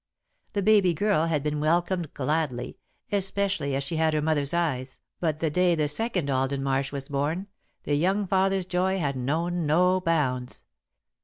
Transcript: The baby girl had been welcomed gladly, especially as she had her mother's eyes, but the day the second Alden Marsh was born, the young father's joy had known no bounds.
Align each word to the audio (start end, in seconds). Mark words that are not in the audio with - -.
The 0.53 0.63
baby 0.63 0.95
girl 0.95 1.27
had 1.27 1.43
been 1.43 1.59
welcomed 1.59 2.11
gladly, 2.15 2.79
especially 3.11 3.75
as 3.75 3.83
she 3.83 3.97
had 3.97 4.15
her 4.15 4.21
mother's 4.23 4.51
eyes, 4.51 4.99
but 5.19 5.41
the 5.41 5.51
day 5.51 5.75
the 5.75 5.87
second 5.87 6.27
Alden 6.27 6.63
Marsh 6.63 6.91
was 6.91 7.07
born, 7.07 7.45
the 7.83 7.93
young 7.93 8.25
father's 8.25 8.65
joy 8.65 8.97
had 8.97 9.15
known 9.15 9.67
no 9.67 10.01
bounds. 10.03 10.65